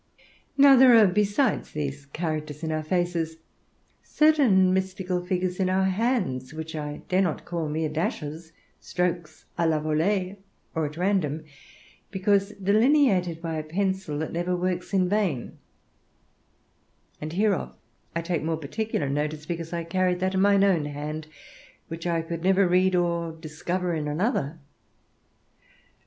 [0.57, 3.37] Now there are, besides these characters in our faces,
[4.01, 9.69] certain mystical figures in our hands, which I dare not call mere dashes, strokes à
[9.69, 10.37] la volée,
[10.73, 11.43] or at random,
[12.09, 15.59] because delineated by a pencil that never works in vain;
[17.21, 17.77] and hereof
[18.15, 21.27] I take more particular notice, because I carry that in mine own hand
[21.89, 24.57] which I could never read of or discover in another.